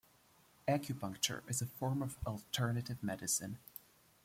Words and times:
Acupuncture 0.67 1.43
is 1.47 1.61
a 1.61 1.67
form 1.67 2.01
of 2.01 2.17
alternative 2.25 3.03
medicine. 3.03 3.59